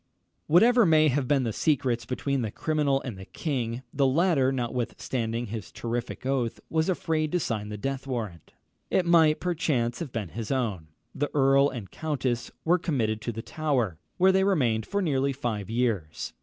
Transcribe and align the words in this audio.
]Whatever 0.47 0.83
may 0.83 1.09
have 1.09 1.27
been 1.27 1.43
the 1.43 1.53
secrets 1.53 2.07
between 2.07 2.41
the 2.41 2.49
criminal 2.49 3.03
and 3.03 3.19
the 3.19 3.25
king, 3.25 3.83
the 3.93 4.07
latter, 4.07 4.51
notwithstanding 4.51 5.45
his 5.45 5.71
terrific 5.71 6.25
oath, 6.25 6.59
was 6.71 6.89
afraid 6.89 7.31
to 7.31 7.39
sign 7.39 7.69
the 7.69 7.77
death 7.77 8.07
warrant. 8.07 8.51
It 8.89 9.05
might, 9.05 9.39
perchance, 9.39 9.99
have 9.99 10.11
been 10.11 10.29
his 10.29 10.49
own. 10.51 10.87
The 11.13 11.29
earl 11.35 11.69
and 11.69 11.91
countess 11.91 12.49
were 12.65 12.79
committed 12.79 13.21
to 13.21 13.31
the 13.31 13.43
Tower, 13.43 13.99
where 14.17 14.31
they 14.31 14.43
remained 14.43 14.87
for 14.87 15.03
nearly 15.03 15.33
five 15.33 15.69
years. 15.69 16.33